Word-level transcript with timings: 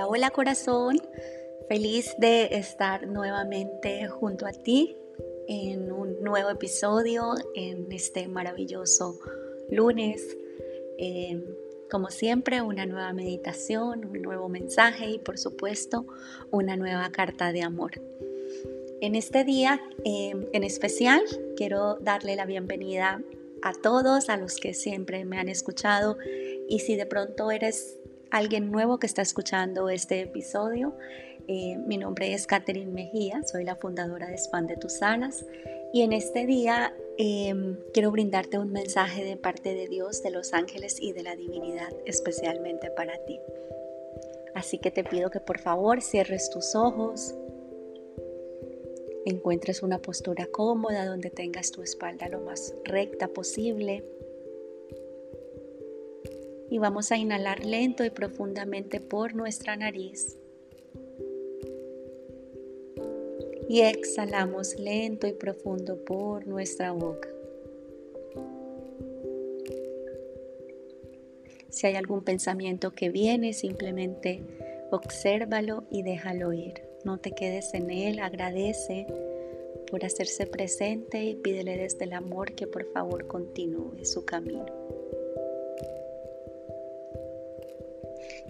Hola, 0.00 0.08
hola 0.08 0.30
corazón. 0.30 0.98
Feliz 1.68 2.14
de 2.16 2.56
estar 2.56 3.06
nuevamente 3.06 4.08
junto 4.08 4.46
a 4.46 4.52
ti 4.52 4.96
en 5.46 5.92
un 5.92 6.22
nuevo 6.22 6.48
episodio 6.48 7.34
en 7.54 7.92
este 7.92 8.26
maravilloso 8.26 9.18
lunes. 9.70 10.38
Eh, 10.96 11.44
como 11.90 12.08
siempre, 12.08 12.62
una 12.62 12.86
nueva 12.86 13.12
meditación, 13.12 14.06
un 14.06 14.22
nuevo 14.22 14.48
mensaje 14.48 15.10
y 15.10 15.18
por 15.18 15.36
supuesto 15.36 16.06
una 16.50 16.76
nueva 16.76 17.10
carta 17.12 17.52
de 17.52 17.62
amor. 17.62 18.00
En 19.02 19.14
este 19.14 19.44
día 19.44 19.82
eh, 20.06 20.32
en 20.54 20.64
especial 20.64 21.20
quiero 21.56 21.96
darle 21.96 22.36
la 22.36 22.46
bienvenida 22.46 23.22
a 23.60 23.74
todos, 23.74 24.30
a 24.30 24.38
los 24.38 24.56
que 24.56 24.72
siempre 24.72 25.26
me 25.26 25.38
han 25.38 25.50
escuchado 25.50 26.16
y 26.70 26.78
si 26.78 26.96
de 26.96 27.04
pronto 27.04 27.50
eres 27.50 27.99
alguien 28.30 28.70
nuevo 28.70 28.98
que 28.98 29.06
está 29.06 29.22
escuchando 29.22 29.88
este 29.88 30.20
episodio, 30.20 30.94
eh, 31.48 31.76
mi 31.78 31.98
nombre 31.98 32.32
es 32.32 32.46
Catherine 32.46 32.92
Mejía, 32.92 33.42
soy 33.42 33.64
la 33.64 33.76
fundadora 33.76 34.28
de 34.28 34.34
Expande 34.34 34.76
tus 34.76 35.02
alas 35.02 35.44
y 35.92 36.02
en 36.02 36.12
este 36.12 36.46
día 36.46 36.94
em, 37.18 37.76
quiero 37.92 38.10
brindarte 38.12 38.58
un 38.58 38.70
mensaje 38.72 39.24
de 39.24 39.36
parte 39.36 39.74
de 39.74 39.88
Dios, 39.88 40.22
de 40.22 40.30
los 40.30 40.52
ángeles 40.52 40.98
y 41.00 41.12
de 41.12 41.24
la 41.24 41.34
divinidad 41.34 41.92
especialmente 42.06 42.90
para 42.90 43.18
ti. 43.24 43.40
Así 44.54 44.78
que 44.78 44.90
te 44.90 45.02
pido 45.04 45.30
que 45.30 45.40
por 45.40 45.58
favor 45.58 46.00
cierres 46.00 46.50
tus 46.50 46.74
ojos, 46.74 47.34
encuentres 49.24 49.82
una 49.82 49.98
postura 49.98 50.46
cómoda 50.46 51.04
donde 51.04 51.30
tengas 51.30 51.72
tu 51.72 51.82
espalda 51.82 52.28
lo 52.28 52.40
más 52.40 52.74
recta 52.84 53.28
posible 53.28 54.04
y 56.70 56.78
vamos 56.78 57.10
a 57.10 57.16
inhalar 57.16 57.64
lento 57.64 58.04
y 58.04 58.10
profundamente 58.10 59.00
por 59.00 59.34
nuestra 59.34 59.76
nariz. 59.76 60.38
Y 63.68 63.82
exhalamos 63.82 64.78
lento 64.78 65.26
y 65.26 65.32
profundo 65.32 66.04
por 66.04 66.46
nuestra 66.46 66.92
boca. 66.92 67.28
Si 71.68 71.86
hay 71.86 71.94
algún 71.94 72.22
pensamiento 72.22 72.92
que 72.92 73.10
viene, 73.10 73.52
simplemente 73.52 74.42
obsérvalo 74.90 75.84
y 75.90 76.02
déjalo 76.02 76.52
ir. 76.52 76.82
No 77.04 77.18
te 77.18 77.32
quedes 77.32 77.74
en 77.74 77.90
él, 77.90 78.18
agradece 78.18 79.06
por 79.90 80.04
hacerse 80.04 80.46
presente 80.46 81.24
y 81.24 81.34
pídele 81.34 81.76
desde 81.76 82.04
el 82.04 82.12
amor 82.12 82.52
que 82.54 82.66
por 82.66 82.84
favor 82.92 83.26
continúe 83.26 84.04
su 84.04 84.24
camino. 84.24 84.99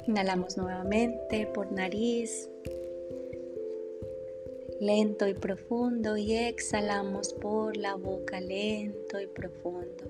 Inhalamos 0.06 0.56
nuevamente 0.56 1.46
por 1.46 1.70
nariz, 1.72 2.48
lento 4.80 5.28
y 5.28 5.34
profundo 5.34 6.16
y 6.16 6.34
exhalamos 6.34 7.34
por 7.34 7.76
la 7.76 7.94
boca 7.94 8.40
lento 8.40 9.20
y 9.20 9.26
profundo. 9.26 10.04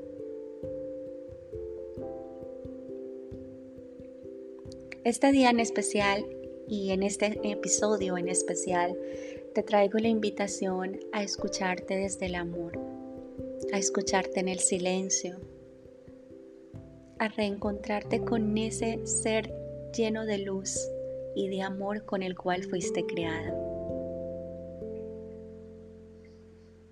Este 5.04 5.32
día 5.32 5.50
en 5.50 5.60
especial 5.60 6.24
y 6.68 6.90
en 6.90 7.02
este 7.02 7.38
episodio 7.42 8.16
en 8.16 8.28
especial 8.28 8.96
te 9.54 9.62
traigo 9.62 9.98
la 9.98 10.08
invitación 10.08 11.00
a 11.12 11.22
escucharte 11.22 11.96
desde 11.96 12.26
el 12.26 12.36
amor, 12.36 12.78
a 13.72 13.78
escucharte 13.78 14.40
en 14.40 14.48
el 14.48 14.60
silencio, 14.60 15.40
a 17.18 17.28
reencontrarte 17.28 18.20
con 18.20 18.56
ese 18.56 19.04
ser 19.06 19.52
lleno 19.92 20.26
de 20.26 20.38
luz 20.38 20.78
y 21.34 21.48
de 21.48 21.62
amor 21.62 22.04
con 22.04 22.22
el 22.22 22.36
cual 22.36 22.64
fuiste 22.64 23.04
creada. 23.06 23.54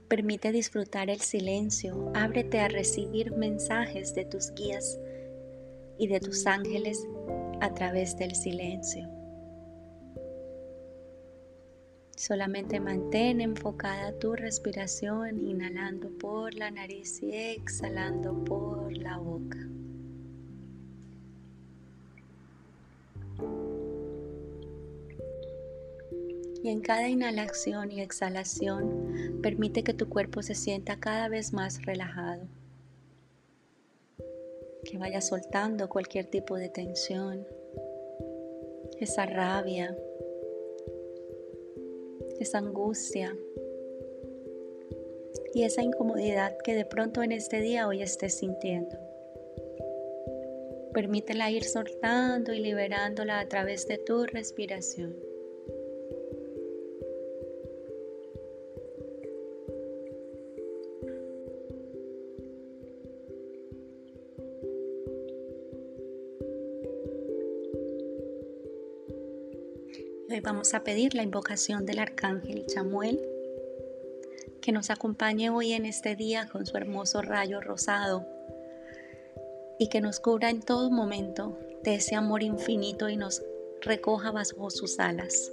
Permite 0.08 0.52
disfrutar 0.52 1.10
el 1.10 1.20
silencio, 1.20 2.10
ábrete 2.14 2.60
a 2.60 2.68
recibir 2.68 3.32
mensajes 3.32 4.14
de 4.14 4.24
tus 4.24 4.52
guías 4.54 4.98
y 5.98 6.06
de 6.08 6.20
tus 6.20 6.46
ángeles 6.46 7.06
a 7.60 7.74
través 7.74 8.16
del 8.16 8.34
silencio. 8.34 9.06
Solamente 12.16 12.80
mantén 12.80 13.40
enfocada 13.40 14.18
tu 14.18 14.34
respiración, 14.34 15.38
inhalando 15.38 16.10
por 16.18 16.54
la 16.54 16.70
nariz 16.70 17.22
y 17.22 17.32
exhalando 17.32 18.44
por 18.44 18.96
la 18.96 19.18
boca. 19.18 19.77
Y 26.62 26.70
en 26.70 26.80
cada 26.80 27.08
inhalación 27.08 27.92
y 27.92 28.00
exhalación 28.00 29.40
permite 29.42 29.84
que 29.84 29.94
tu 29.94 30.08
cuerpo 30.08 30.42
se 30.42 30.54
sienta 30.54 30.98
cada 30.98 31.28
vez 31.28 31.52
más 31.52 31.82
relajado. 31.82 32.42
Que 34.84 34.98
vaya 34.98 35.20
soltando 35.20 35.88
cualquier 35.88 36.26
tipo 36.26 36.56
de 36.56 36.68
tensión, 36.68 37.46
esa 38.98 39.26
rabia, 39.26 39.96
esa 42.40 42.58
angustia 42.58 43.36
y 45.54 45.64
esa 45.64 45.82
incomodidad 45.82 46.56
que 46.64 46.74
de 46.74 46.84
pronto 46.84 47.22
en 47.22 47.32
este 47.32 47.60
día 47.60 47.86
hoy 47.86 48.02
estés 48.02 48.38
sintiendo. 48.38 48.96
Permítela 50.92 51.50
ir 51.50 51.64
soltando 51.64 52.52
y 52.52 52.60
liberándola 52.60 53.40
a 53.40 53.48
través 53.48 53.86
de 53.86 53.98
tu 53.98 54.24
respiración. 54.24 55.27
Hoy 70.30 70.40
vamos 70.40 70.74
a 70.74 70.84
pedir 70.84 71.14
la 71.14 71.22
invocación 71.22 71.86
del 71.86 72.00
arcángel 72.00 72.66
Chamuel 72.66 73.18
que 74.60 74.72
nos 74.72 74.90
acompañe 74.90 75.48
hoy 75.48 75.72
en 75.72 75.86
este 75.86 76.16
día 76.16 76.50
con 76.52 76.66
su 76.66 76.76
hermoso 76.76 77.22
rayo 77.22 77.62
rosado 77.62 78.26
y 79.78 79.88
que 79.88 80.02
nos 80.02 80.20
cubra 80.20 80.50
en 80.50 80.60
todo 80.60 80.90
momento 80.90 81.58
de 81.82 81.94
ese 81.94 82.14
amor 82.14 82.42
infinito 82.42 83.08
y 83.08 83.16
nos 83.16 83.42
recoja 83.80 84.30
bajo 84.30 84.68
sus 84.68 84.98
alas. 84.98 85.50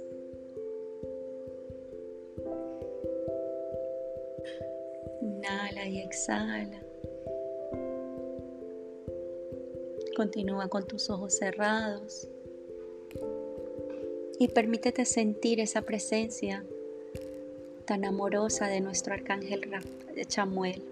Inhala 5.22 5.86
y 5.86 6.00
exhala. 6.00 6.82
Continúa 10.14 10.68
con 10.68 10.86
tus 10.86 11.08
ojos 11.08 11.34
cerrados 11.38 12.28
y 14.38 14.48
permítete 14.48 15.04
sentir 15.04 15.60
esa 15.60 15.82
presencia 15.82 16.64
tan 17.86 18.04
amorosa 18.04 18.66
de 18.68 18.80
nuestro 18.80 19.14
arcángel 19.14 19.70
Chamuel. 20.26 20.82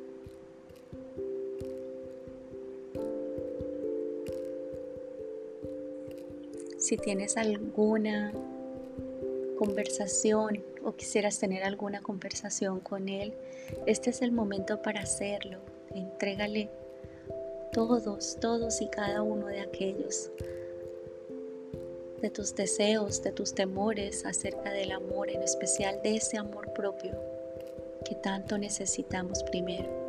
Si 6.79 6.97
tienes 6.99 7.37
alguna 7.37 8.33
conversación 9.57 10.63
o 10.85 10.93
quisieras 10.93 11.39
tener 11.39 11.65
alguna 11.65 12.03
conversación 12.03 12.81
con 12.81 13.09
Él, 13.09 13.33
este 13.87 14.11
es 14.11 14.21
el 14.21 14.33
momento 14.33 14.83
para 14.83 15.01
hacerlo. 15.01 15.59
Entrégale 15.95 16.69
todos, 17.73 18.37
todos 18.41 18.81
y 18.83 18.89
cada 18.89 19.23
uno 19.23 19.47
de 19.47 19.61
aquellos, 19.61 20.31
de 22.25 22.31
tus 22.31 22.55
deseos, 22.55 23.23
de 23.23 23.33
tus 23.33 23.55
temores 23.55 24.25
acerca 24.25 24.73
del 24.73 24.93
amor, 24.93 25.29
en 25.29 25.43
especial 25.43 26.01
de 26.03 26.17
ese 26.17 26.39
amor 26.39 26.73
propio 26.73 27.21
que 28.03 28.15
tanto 28.15 28.57
necesitamos 28.57 29.43
primero. 29.43 30.04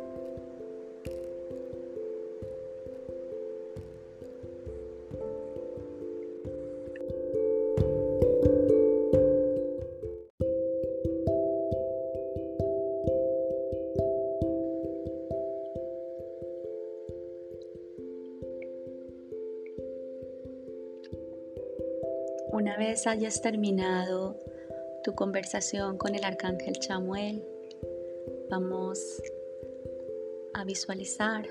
Una 22.56 22.78
vez 22.78 23.06
hayas 23.06 23.42
terminado 23.42 24.38
tu 25.04 25.14
conversación 25.14 25.98
con 25.98 26.14
el 26.14 26.24
arcángel 26.24 26.72
Chamuel, 26.78 27.44
vamos 28.48 29.20
a 30.54 30.64
visualizar 30.64 31.46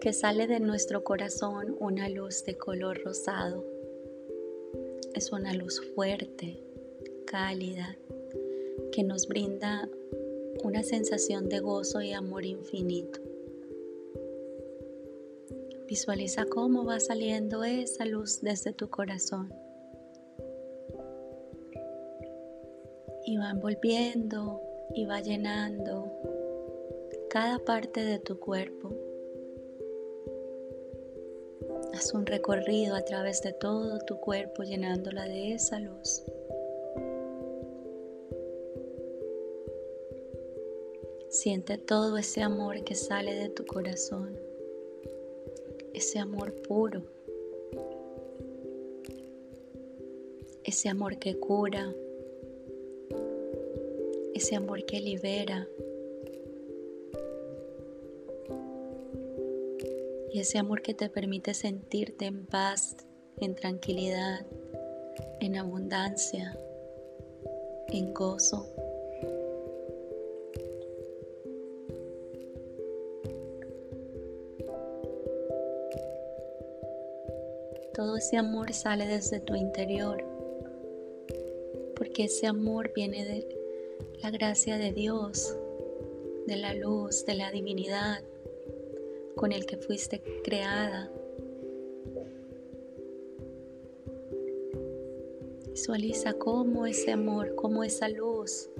que 0.00 0.12
sale 0.12 0.46
de 0.46 0.60
nuestro 0.60 1.02
corazón 1.02 1.76
una 1.80 2.08
luz 2.08 2.44
de 2.44 2.56
color 2.56 3.02
rosado. 3.02 3.64
es 5.12 5.32
una 5.32 5.52
luz 5.54 5.82
fuerte, 5.96 6.62
cálida, 7.24 7.96
que 8.92 9.02
nos 9.02 9.26
brinda 9.26 9.88
una 10.62 10.84
sensación 10.84 11.48
de 11.48 11.58
gozo 11.58 12.00
y 12.00 12.12
amor 12.12 12.44
infinito. 12.44 13.18
Visualiza 15.88 16.44
cómo 16.44 16.84
va 16.84 17.00
saliendo 17.00 17.64
esa 17.64 18.04
luz 18.04 18.40
desde 18.40 18.72
tu 18.72 18.88
corazón. 18.88 19.65
Y 23.26 23.36
va 23.36 23.50
envolviendo 23.50 24.62
y 24.94 25.04
va 25.04 25.20
llenando 25.20 26.12
cada 27.28 27.58
parte 27.58 28.04
de 28.04 28.20
tu 28.20 28.38
cuerpo. 28.38 28.94
Haz 31.92 32.14
un 32.14 32.24
recorrido 32.24 32.94
a 32.94 33.02
través 33.02 33.42
de 33.42 33.52
todo 33.52 33.98
tu 34.06 34.18
cuerpo 34.20 34.62
llenándola 34.62 35.24
de 35.24 35.54
esa 35.54 35.80
luz. 35.80 36.22
Siente 41.28 41.78
todo 41.78 42.16
ese 42.16 42.42
amor 42.42 42.84
que 42.84 42.94
sale 42.94 43.34
de 43.34 43.48
tu 43.48 43.66
corazón, 43.66 44.38
ese 45.92 46.20
amor 46.20 46.54
puro, 46.62 47.02
ese 50.64 50.88
amor 50.88 51.18
que 51.18 51.38
cura, 51.38 51.92
ese 54.36 54.54
amor 54.54 54.84
que 54.84 55.00
libera, 55.00 55.66
y 60.30 60.40
ese 60.40 60.58
amor 60.58 60.82
que 60.82 60.92
te 60.92 61.08
permite 61.08 61.54
sentirte 61.54 62.26
en 62.26 62.44
paz, 62.44 62.96
en 63.40 63.54
tranquilidad, 63.54 64.44
en 65.40 65.56
abundancia, 65.56 66.54
en 67.88 68.12
gozo. 68.12 68.68
Todo 77.94 78.18
ese 78.18 78.36
amor 78.36 78.74
sale 78.74 79.06
desde 79.06 79.40
tu 79.40 79.54
interior, 79.54 80.22
porque 81.96 82.24
ese 82.24 82.46
amor 82.46 82.92
viene 82.94 83.24
de 83.24 83.55
la 84.22 84.30
gracia 84.30 84.78
de 84.78 84.92
Dios, 84.92 85.56
de 86.46 86.56
la 86.56 86.74
luz, 86.74 87.24
de 87.26 87.34
la 87.34 87.50
divinidad, 87.50 88.22
con 89.34 89.52
el 89.52 89.66
que 89.66 89.76
fuiste 89.76 90.22
creada. 90.42 91.10
Visualiza 95.70 96.34
cómo 96.34 96.86
ese 96.86 97.12
amor, 97.12 97.54
cómo 97.54 97.84
esa 97.84 98.08
luz 98.08 98.70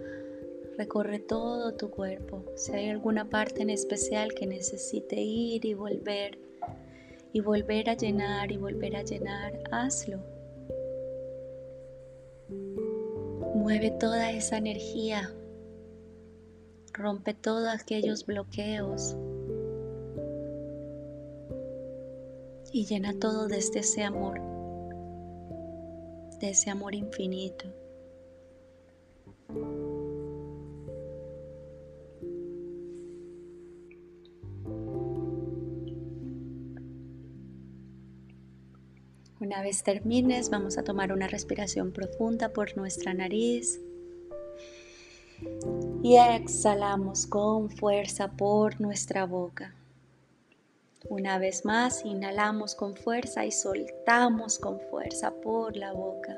recorre 0.79 1.19
todo 1.19 1.75
tu 1.75 1.91
cuerpo. 1.91 2.43
Si 2.55 2.73
hay 2.73 2.89
alguna 2.89 3.29
parte 3.29 3.62
en 3.62 3.71
especial 3.71 4.35
que 4.35 4.47
necesite 4.47 5.21
ir 5.21 5.65
y 5.65 5.75
volver, 5.75 6.39
y 7.33 7.41
volver 7.41 7.91
a 7.91 7.95
llenar 7.95 8.51
y 8.51 8.57
volver 8.57 8.97
a 8.97 9.03
llenar, 9.03 9.62
hazlo. 9.71 10.36
Mueve 13.67 13.91
toda 13.91 14.31
esa 14.31 14.59
energía, 14.59 15.35
rompe 16.93 17.35
todos 17.35 17.67
aquellos 17.67 18.25
bloqueos, 18.25 19.17
y 22.71 22.87
llena 22.87 23.19
todo 23.19 23.49
desde 23.49 23.81
ese 23.81 24.05
amor, 24.05 24.41
de 26.39 26.51
ese 26.51 26.71
amor 26.71 26.95
infinito. 26.95 27.67
Una 39.38 39.61
vez 39.62 39.83
termines, 39.83 40.49
vamos 40.49 40.79
a 40.79 40.83
tomar 40.83 41.12
una 41.12 41.29
respiración 41.29 41.93
profunda 41.93 42.55
por 42.55 42.75
nuestra 42.77 43.12
nariz 43.12 43.81
y 46.03 46.17
exhalamos 46.17 47.27
con 47.27 47.69
fuerza 47.69 48.33
por 48.33 48.81
nuestra 48.81 49.27
boca. 49.27 49.75
Una 51.11 51.38
vez 51.38 51.67
más, 51.67 52.05
inhalamos 52.06 52.75
con 52.75 52.97
fuerza 52.97 53.44
y 53.44 53.53
soltamos 53.53 54.59
con 54.59 54.81
fuerza 54.81 55.31
por 55.35 55.77
la 55.77 55.93
boca. 55.93 56.37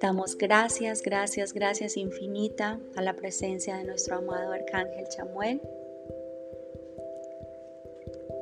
Damos 0.00 0.36
gracias, 0.36 1.00
gracias, 1.02 1.54
gracias 1.54 1.96
infinita 1.96 2.78
a 2.94 3.02
la 3.02 3.14
presencia 3.16 3.76
de 3.78 3.84
nuestro 3.84 4.16
amado 4.16 4.52
Arcángel 4.52 5.08
Chamuel. 5.08 5.62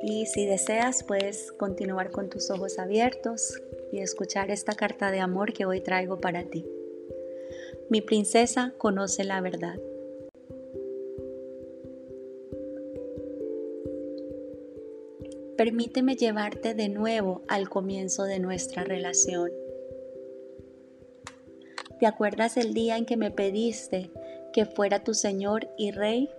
Y 0.01 0.25
si 0.27 0.45
deseas, 0.45 1.03
puedes 1.03 1.51
continuar 1.51 2.11
con 2.11 2.29
tus 2.29 2.49
ojos 2.51 2.79
abiertos 2.79 3.61
y 3.91 3.99
escuchar 3.99 4.49
esta 4.49 4.73
carta 4.73 5.11
de 5.11 5.19
amor 5.19 5.53
que 5.53 5.65
hoy 5.65 5.81
traigo 5.81 6.19
para 6.19 6.43
ti. 6.43 6.65
Mi 7.89 8.01
princesa 8.01 8.73
conoce 8.77 9.23
la 9.23 9.41
verdad. 9.41 9.79
Permíteme 15.57 16.15
llevarte 16.15 16.73
de 16.73 16.87
nuevo 16.87 17.41
al 17.49 17.67
comienzo 17.67 18.23
de 18.23 18.39
nuestra 18.39 18.85
relación. 18.85 19.51
¿Te 21.99 22.05
acuerdas 22.05 22.55
el 22.55 22.73
día 22.73 22.95
en 22.95 23.05
que 23.05 23.17
me 23.17 23.29
pediste 23.29 24.09
que 24.53 24.65
fuera 24.65 25.03
tu 25.03 25.13
Señor 25.13 25.67
y 25.77 25.91
Rey? 25.91 26.29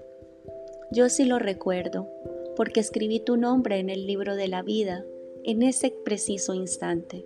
Yo 0.90 1.10
sí 1.10 1.26
lo 1.26 1.38
recuerdo, 1.38 2.08
porque 2.56 2.80
escribí 2.80 3.20
tu 3.20 3.36
nombre 3.36 3.78
en 3.78 3.90
el 3.90 4.06
libro 4.06 4.36
de 4.36 4.48
la 4.48 4.62
vida 4.62 5.04
en 5.44 5.62
ese 5.62 5.90
preciso 5.90 6.54
instante. 6.54 7.24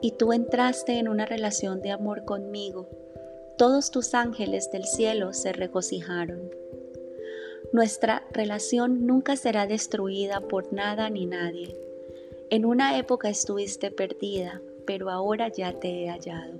Y 0.00 0.12
tú 0.12 0.32
entraste 0.32 0.98
en 0.98 1.08
una 1.08 1.26
relación 1.26 1.80
de 1.80 1.90
amor 1.90 2.24
conmigo. 2.24 2.88
Todos 3.58 3.90
tus 3.90 4.14
ángeles 4.14 4.70
del 4.70 4.84
cielo 4.84 5.32
se 5.32 5.52
regocijaron. 5.52 6.50
Nuestra 7.72 8.22
relación 8.32 9.06
nunca 9.06 9.36
será 9.36 9.66
destruida 9.66 10.40
por 10.40 10.72
nada 10.72 11.10
ni 11.10 11.26
nadie. 11.26 11.76
En 12.50 12.64
una 12.64 12.98
época 12.98 13.28
estuviste 13.28 13.90
perdida, 13.90 14.62
pero 14.86 15.10
ahora 15.10 15.48
ya 15.48 15.72
te 15.72 15.88
he 15.88 16.08
hallado. 16.08 16.54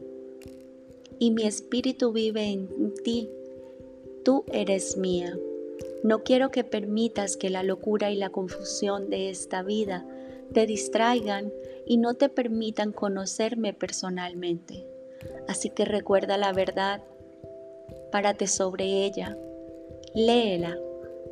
Y 1.19 1.31
mi 1.31 1.45
espíritu 1.45 2.13
vive 2.13 2.45
en 2.45 2.95
ti. 3.05 3.31
Tú 4.25 4.45
eres 4.53 4.97
mía. 4.97 5.39
No 6.03 6.23
quiero 6.23 6.51
que 6.51 6.65
permitas 6.65 7.37
que 7.37 7.51
la 7.51 7.63
locura 7.63 8.11
y 8.11 8.17
la 8.17 8.31
confusión 8.31 9.11
de 9.11 9.31
esta 9.31 9.63
vida 9.63 10.07
te 10.53 10.67
distraigan 10.67 11.53
y 11.87 11.97
no 11.97 12.15
te 12.15 12.29
permitan 12.29 12.93
conocerme 12.93 13.75
personalmente. 13.75 14.87
Así 15.49 15.71
que 15.71 15.85
recuerda 15.85 16.37
la 16.37 16.53
verdad, 16.53 17.03
párate 18.11 18.47
sobre 18.47 19.05
ella, 19.05 19.37
léela 20.15 20.79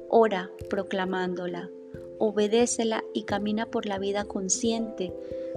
ora 0.08 0.50
proclamándola, 0.70 1.70
obedécela 2.18 3.02
y 3.12 3.24
camina 3.24 3.66
por 3.66 3.86
la 3.86 3.98
vida 3.98 4.24
consciente 4.24 5.12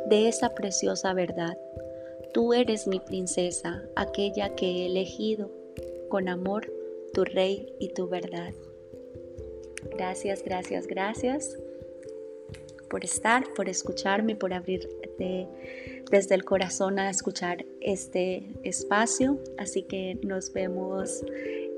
de 0.09 0.27
esa 0.27 0.55
preciosa 0.55 1.13
verdad. 1.13 1.57
Tú 2.33 2.53
eres 2.53 2.87
mi 2.87 2.99
princesa, 2.99 3.83
aquella 3.95 4.55
que 4.55 4.65
he 4.65 4.85
elegido 4.87 5.51
con 6.09 6.27
amor, 6.27 6.71
tu 7.13 7.23
rey 7.23 7.73
y 7.79 7.89
tu 7.89 8.07
verdad. 8.07 8.53
Gracias, 9.97 10.43
gracias, 10.43 10.85
gracias 10.85 11.57
por 12.89 13.03
estar, 13.03 13.43
por 13.55 13.67
escucharme, 13.67 14.35
por 14.35 14.53
abrirte 14.53 15.47
desde 16.09 16.35
el 16.35 16.45
corazón 16.45 16.99
a 16.99 17.09
escuchar 17.09 17.65
este 17.81 18.43
espacio. 18.63 19.39
Así 19.57 19.83
que 19.83 20.19
nos 20.23 20.53
vemos 20.53 21.23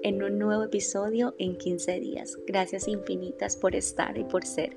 en 0.04 0.22
un 0.22 0.38
nuevo 0.38 0.64
episodio 0.64 1.34
en 1.40 1.58
15 1.58 2.00
días. 2.00 2.38
Gracias 2.46 2.88
infinitas 2.88 3.56
por 3.56 3.76
estar 3.76 4.18
y 4.18 4.26
por 4.26 4.46
ser. 4.46 4.76